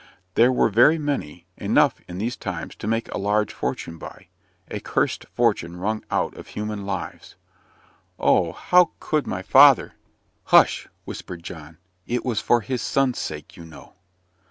There 0.33 0.51
were 0.51 0.69
very 0.69 0.97
many; 0.97 1.45
enough, 1.57 2.01
in 2.07 2.17
these 2.17 2.35
times, 2.35 2.73
to 2.77 2.87
make 2.87 3.07
a 3.13 3.19
large 3.19 3.53
fortune 3.53 3.99
by 3.99 4.29
a 4.67 4.79
cursed 4.79 5.27
fortune 5.35 5.77
wrung 5.77 6.03
out 6.09 6.35
of 6.35 6.47
human 6.47 6.87
lives. 6.87 7.35
"Oh! 8.17 8.51
how 8.51 8.93
could 8.99 9.27
my 9.27 9.43
father" 9.43 9.93
"Hush!" 10.45 10.87
whispered 11.05 11.43
John, 11.43 11.77
"it 12.07 12.25
was 12.25 12.41
for 12.41 12.61
his 12.61 12.81
son's 12.81 13.19
sake, 13.19 13.55
you 13.55 13.63
know." 13.63 13.93